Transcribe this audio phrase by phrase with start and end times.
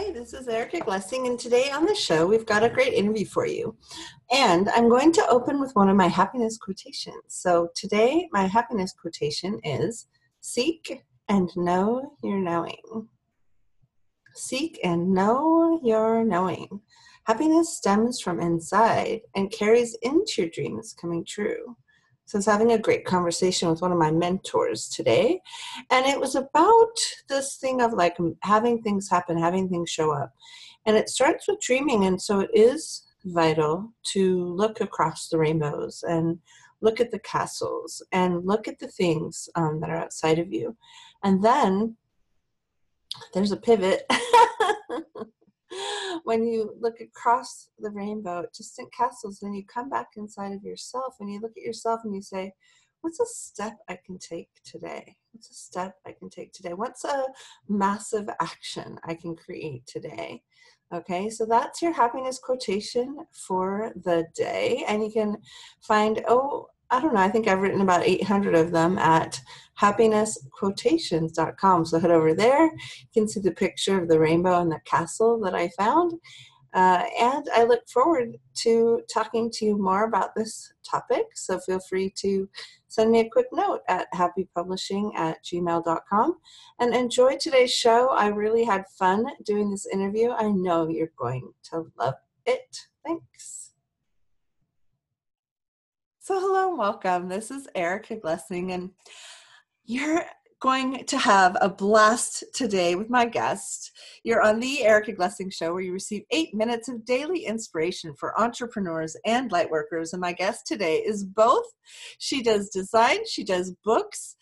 [0.00, 3.26] Hi, this is Erica Glessing, and today on the show we've got a great interview
[3.26, 3.76] for you.
[4.32, 7.22] And I'm going to open with one of my happiness quotations.
[7.28, 10.06] So today, my happiness quotation is
[10.40, 13.08] Seek and know your knowing.
[14.36, 16.80] Seek and know your knowing.
[17.24, 21.76] Happiness stems from inside and carries into your dreams coming true.
[22.30, 25.42] So I was having a great conversation with one of my mentors today,
[25.90, 26.94] and it was about
[27.28, 30.32] this thing of like having things happen, having things show up.
[30.86, 36.04] And it starts with dreaming, and so it is vital to look across the rainbows
[36.08, 36.38] and
[36.80, 40.76] look at the castles and look at the things um, that are outside of you.
[41.24, 41.96] And then
[43.34, 44.08] there's a pivot.
[46.24, 50.62] when you look across the rainbow at distant castles, then you come back inside of
[50.62, 52.52] yourself and you look at yourself and you say,
[53.02, 55.16] What's a step I can take today?
[55.32, 56.74] What's a step I can take today?
[56.74, 57.24] What's a
[57.66, 60.42] massive action I can create today?
[60.92, 64.84] Okay, so that's your happiness quotation for the day.
[64.86, 65.36] And you can
[65.80, 69.40] find, oh, I don't know, I think I've written about 800 of them at
[69.80, 71.86] happinessquotations.com.
[71.86, 72.66] So head over there.
[72.66, 76.20] You can see the picture of the rainbow and the castle that I found.
[76.72, 81.26] Uh, and I look forward to talking to you more about this topic.
[81.34, 82.48] So feel free to
[82.88, 86.36] send me a quick note at happypublishing at gmail.com
[86.78, 88.10] and enjoy today's show.
[88.10, 90.30] I really had fun doing this interview.
[90.30, 92.14] I know you're going to love
[92.46, 92.86] it.
[93.04, 93.69] Thanks.
[96.30, 97.28] So, hello and welcome.
[97.28, 98.90] This is Erica Glessing, and
[99.84, 100.24] you're
[100.60, 103.90] going to have a blast today with my guest.
[104.22, 108.40] You're on the Erica Glessing Show, where you receive eight minutes of daily inspiration for
[108.40, 110.12] entrepreneurs and lightworkers.
[110.12, 111.66] And my guest today is both.
[112.18, 114.36] She does design, she does books,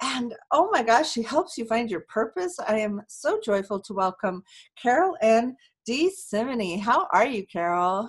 [0.00, 2.56] and oh my gosh, she helps you find your purpose.
[2.66, 4.44] I am so joyful to welcome
[4.82, 6.80] Carol Ann DeSimine.
[6.80, 8.08] How are you, Carol?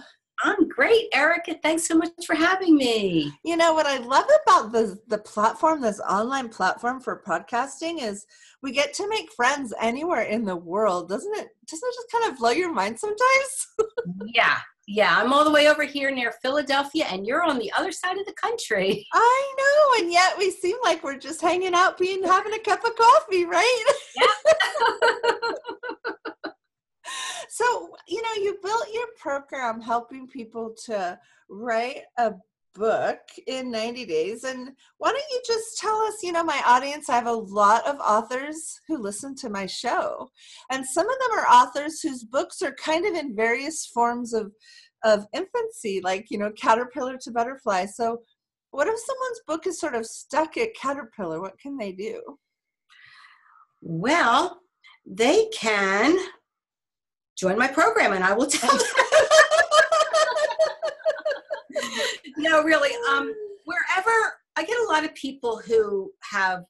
[0.76, 1.56] Great, Erica.
[1.64, 3.32] Thanks so much for having me.
[3.46, 8.26] You know what I love about the the platform, this online platform for podcasting, is
[8.62, 11.08] we get to make friends anywhere in the world.
[11.08, 11.48] Doesn't it?
[11.66, 13.68] Doesn't it just kind of blow your mind sometimes?
[14.26, 15.18] yeah, yeah.
[15.18, 18.26] I'm all the way over here near Philadelphia, and you're on the other side of
[18.26, 19.08] the country.
[19.14, 22.84] I know, and yet we seem like we're just hanging out, being having a cup
[22.84, 23.84] of coffee, right?
[24.18, 25.52] Yeah.
[27.56, 31.18] so you know you built your program helping people to
[31.50, 32.34] write a
[32.74, 37.10] book in 90 days and why don't you just tell us you know my audience
[37.10, 40.30] i have a lot of authors who listen to my show
[40.70, 44.52] and some of them are authors whose books are kind of in various forms of
[45.06, 47.86] of infancy like you know caterpillar to butterfly.
[47.86, 48.22] So
[48.72, 51.40] what if someone's book is sort of stuck at caterpillar?
[51.40, 52.22] What can they do?
[53.82, 54.60] Well
[55.06, 56.18] they can
[57.38, 58.86] join my program and I will tell you.
[62.38, 62.92] no, really.
[63.12, 63.34] Um,
[63.66, 66.64] wherever I get a lot of people who have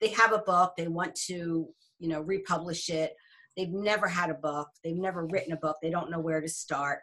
[0.00, 1.68] they have a book, they want to,
[1.98, 3.14] you know, republish it.
[3.56, 6.48] They've never had a book, they've never written a book, they don't know where to
[6.48, 7.00] start,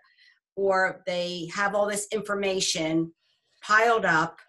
[0.56, 3.14] or they have all this information
[3.62, 4.40] piled up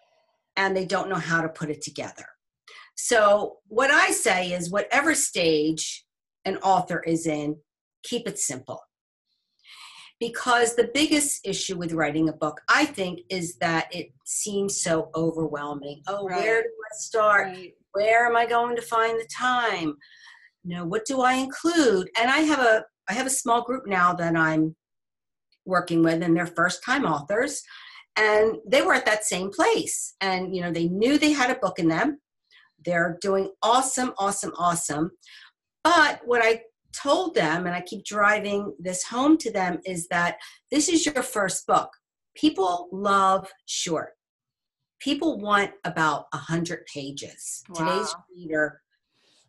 [0.55, 2.25] and they don't know how to put it together.
[2.95, 6.05] So, what I say is, whatever stage
[6.45, 7.57] an author is in,
[8.03, 8.81] keep it simple.
[10.19, 15.09] Because the biggest issue with writing a book, I think, is that it seems so
[15.15, 16.01] overwhelming.
[16.07, 16.41] Oh, right.
[16.41, 17.47] where do I start?
[17.47, 17.73] Right.
[17.93, 19.95] Where am I going to find the time?
[20.63, 22.09] You know, what do I include?
[22.19, 24.75] And I have a I have a small group now that I'm
[25.65, 27.63] working with, and they're first time authors.
[28.15, 30.15] And they were at that same place.
[30.19, 32.19] And, you know, they knew they had a book in them.
[32.83, 35.11] They're doing awesome, awesome, awesome.
[35.83, 36.61] But what I
[36.93, 40.37] told them, and I keep driving this home to them, is that
[40.71, 41.89] this is your first book.
[42.35, 44.11] People love short.
[44.99, 47.63] People want about a hundred pages.
[47.69, 47.85] Wow.
[47.85, 48.81] Today's reader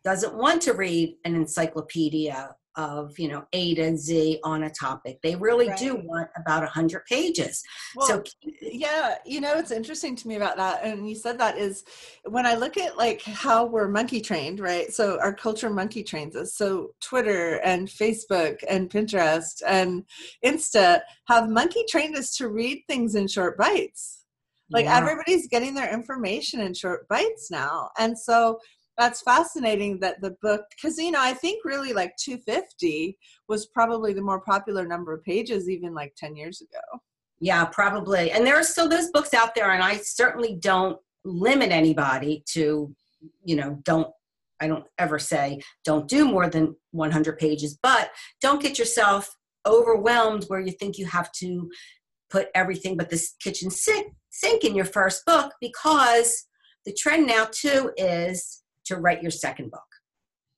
[0.05, 5.19] doesn't want to read an encyclopedia of you know a to z on a topic.
[5.23, 5.79] They really right.
[5.79, 7.63] do want about a 100 pages.
[7.97, 8.23] Well, so
[8.61, 11.85] yeah you know it's interesting to me about that and you said that is
[12.25, 14.93] when i look at like how we're monkey trained right?
[14.93, 16.55] So our culture monkey trains us.
[16.55, 20.05] So twitter and facebook and pinterest and
[20.45, 24.25] insta have monkey trained us to read things in short bites.
[24.71, 24.99] Like yeah.
[24.99, 27.91] everybody's getting their information in short bites now.
[27.99, 28.61] And so
[29.01, 33.17] that's fascinating that the book because you know i think really like 250
[33.49, 37.01] was probably the more popular number of pages even like 10 years ago.
[37.41, 38.31] Yeah probably.
[38.31, 42.95] And there are still those books out there and i certainly don't limit anybody to
[43.45, 44.13] you know don't
[44.63, 48.11] I don't ever say don't do more than 100 pages, but
[48.43, 51.71] don't get yourself overwhelmed where you think you have to
[52.31, 56.47] put everything but this kitchen sink, sink in your first book because
[56.85, 59.83] the trend now too is to write your second book.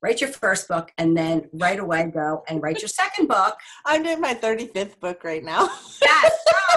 [0.03, 3.57] Write your first book and then right away go and write your second book.
[3.87, 5.69] I'm doing my 35th book right now.
[6.03, 6.33] Yes.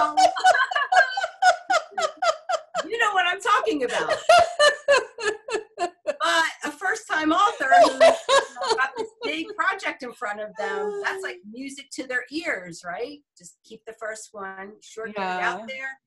[2.88, 4.12] you know what I'm talking about.
[5.78, 7.98] But a first time author who's
[8.76, 13.18] got this big project in front of them, that's like music to their ears, right?
[13.38, 16.00] Just keep the first one, sure, get it out there,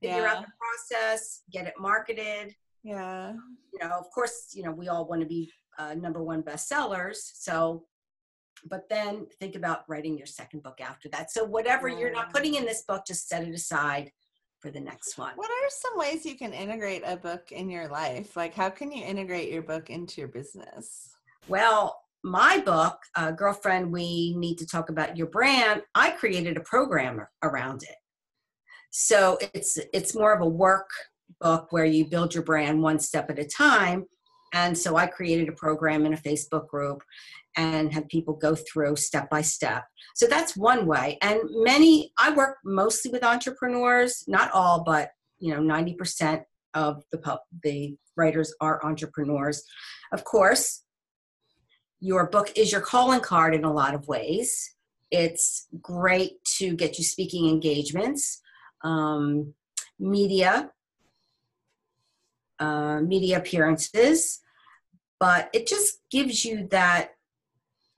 [0.00, 0.32] figure Yeah.
[0.32, 0.52] out the
[0.88, 2.54] process, get it marketed.
[2.84, 3.32] Yeah.
[3.72, 7.16] You know, of course, you know, we all want to be uh, number one bestsellers.
[7.34, 7.84] So,
[8.70, 11.32] but then think about writing your second book after that.
[11.32, 14.12] So, whatever you're not putting in this book, just set it aside
[14.60, 15.32] for the next one.
[15.36, 18.36] What are some ways you can integrate a book in your life?
[18.36, 21.10] Like, how can you integrate your book into your business?
[21.48, 26.60] Well, my book, uh, Girlfriend, We Need to Talk About Your Brand, I created a
[26.60, 27.96] program around it.
[28.90, 30.88] So it's it's more of a work
[31.40, 34.06] book where you build your brand one step at a time.
[34.52, 37.02] And so I created a program in a Facebook group
[37.56, 39.84] and had people go through step by step.
[40.14, 41.18] So that's one way.
[41.22, 46.44] And many, I work mostly with entrepreneurs, not all, but you know, 90%
[46.74, 49.62] of the pub, the writers are entrepreneurs.
[50.12, 50.82] Of course,
[52.00, 54.74] your book is your calling card in a lot of ways.
[55.10, 58.40] It's great to get you speaking engagements,
[58.82, 59.54] um,
[59.98, 60.70] media,
[62.58, 64.40] uh, media appearances,
[65.20, 67.10] but it just gives you that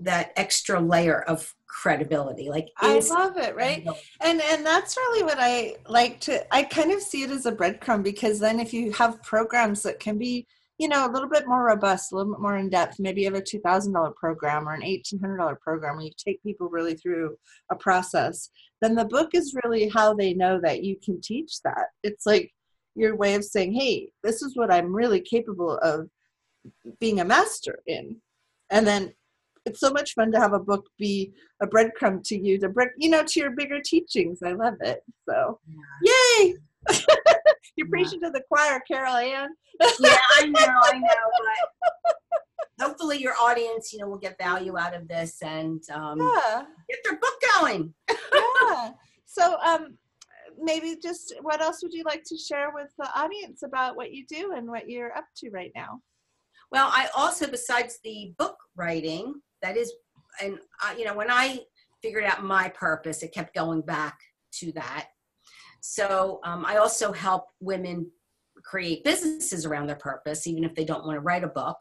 [0.00, 2.48] that extra layer of credibility.
[2.48, 3.86] Like I love it, right?
[4.20, 7.52] And and that's really what I like to I kind of see it as a
[7.52, 10.46] breadcrumb because then if you have programs that can be,
[10.78, 13.26] you know, a little bit more robust, a little bit more in depth, maybe you
[13.26, 16.42] have a two thousand dollar program or an eighteen hundred dollar program where you take
[16.42, 17.36] people really through
[17.70, 18.50] a process,
[18.80, 21.88] then the book is really how they know that you can teach that.
[22.02, 22.52] It's like
[22.96, 26.08] your way of saying, Hey, this is what I'm really capable of
[26.98, 28.16] being a master in.
[28.70, 29.12] And then
[29.66, 31.32] it's so much fun to have a book be
[31.62, 34.40] a breadcrumb to you to break you know to your bigger teachings.
[34.44, 35.00] I love it.
[35.28, 35.60] So
[36.02, 36.54] yay!
[37.76, 37.90] You're Yeah.
[37.90, 39.50] preaching to the choir carol ann.
[40.00, 41.08] Yeah, I know, I know,
[42.06, 42.14] but
[42.80, 46.62] hopefully your audience, you know, will get value out of this and um, yeah.
[46.88, 47.92] get their book going.
[48.34, 48.92] yeah.
[49.26, 49.98] So um
[50.60, 54.24] maybe just what else would you like to share with the audience about what you
[54.28, 56.00] do and what you're up to right now
[56.70, 59.92] Well, I also, besides the book writing, that is,
[60.42, 61.60] and uh, you know, when I
[62.02, 64.18] figured out my purpose, it kept going back
[64.60, 65.08] to that.
[65.80, 68.10] So um, I also help women
[68.64, 71.76] create businesses around their purpose, even if they don't want to write a book.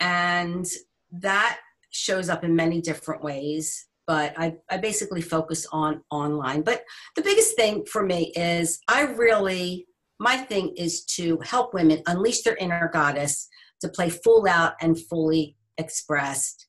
[0.00, 0.66] And
[1.12, 1.58] that
[1.90, 3.86] shows up in many different ways.
[4.10, 6.62] But I, I basically focus on online.
[6.62, 6.82] But
[7.14, 9.86] the biggest thing for me is I really
[10.18, 13.46] my thing is to help women unleash their inner goddess
[13.82, 16.66] to play full out and fully expressed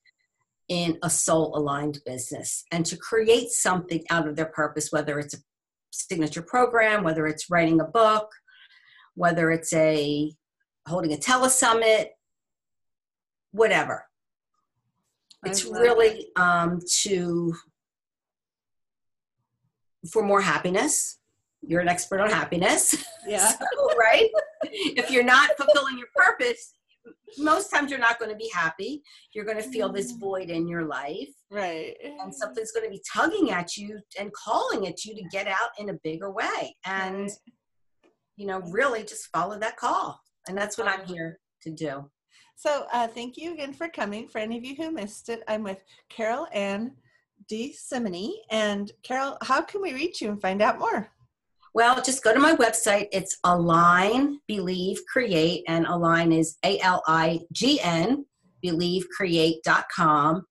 [0.68, 5.34] in a soul aligned business and to create something out of their purpose, whether it's
[5.34, 5.42] a
[5.90, 8.30] signature program, whether it's writing a book,
[9.16, 10.32] whether it's a
[10.86, 12.06] holding a telesummit,
[13.50, 14.06] whatever.
[15.44, 17.54] It's really um, to
[20.10, 21.18] for more happiness.
[21.62, 22.94] You're an expert on happiness.
[23.26, 24.28] yeah So, right?
[24.64, 26.74] if you're not fulfilling your purpose,
[27.38, 29.02] most times you're not going to be happy.
[29.32, 30.20] You're going to feel this Mm.
[30.20, 34.86] void in your life, right and something's going to be tugging at you and calling
[34.86, 36.76] at you to get out in a bigger way.
[36.84, 37.30] And,
[38.36, 40.20] you know, really just follow that call.
[40.48, 42.10] And that's what I'm here to do.
[42.56, 44.28] So uh, thank you again for coming.
[44.28, 46.92] For any of you who missed it, I'm with Carol Ann
[47.50, 48.32] DeSimine.
[48.50, 51.10] And Carol, how can we reach you and find out more?
[51.74, 53.08] Well, just go to my website.
[53.12, 58.26] It's Align, Believe, Create, and Align is A L I G N,
[58.64, 60.44] believecreate.com.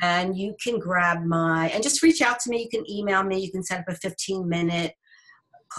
[0.00, 2.62] And you can grab my, and just reach out to me.
[2.62, 3.38] You can email me.
[3.38, 4.94] You can set up a 15 minute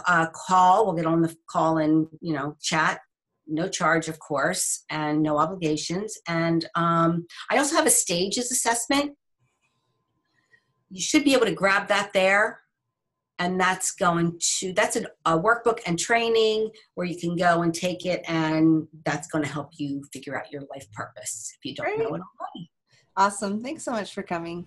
[0.08, 0.86] uh, call.
[0.86, 3.00] We'll get on the call and, you know, chat.
[3.48, 6.18] No charge, of course, and no obligations.
[6.28, 9.14] And um, I also have a stages assessment.
[10.90, 12.62] You should be able to grab that there
[13.38, 17.74] and that's going to that's a, a workbook and training where you can go and
[17.74, 21.76] take it and that's going to help you figure out your life purpose if you
[21.76, 22.22] don't know Great.
[22.22, 22.72] it already
[23.18, 23.62] Awesome.
[23.62, 24.66] Thanks so much for coming.